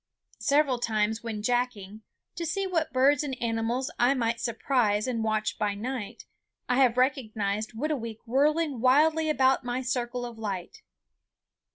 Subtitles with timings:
[0.39, 2.01] Several times when jacking,
[2.33, 6.25] to see what birds and animals I might surprise and watch by night,
[6.67, 10.81] I have recognized Whitooweek whirling wildly about my circle of light.